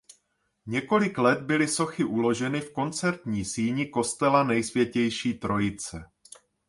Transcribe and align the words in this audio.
Několik 0.65 1.17
let 1.17 1.41
byly 1.41 1.67
sochy 1.67 2.03
uloženy 2.03 2.61
v 2.61 2.71
koncertní 2.73 3.45
síní 3.45 3.89
kostela 3.89 4.43
Nejsvětější 4.43 5.33
Trojice. 5.33 6.05